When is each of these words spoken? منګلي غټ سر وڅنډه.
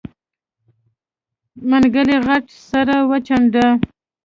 منګلي 1.69 2.17
غټ 2.27 2.45
سر 2.67 2.87
وڅنډه. 3.09 3.65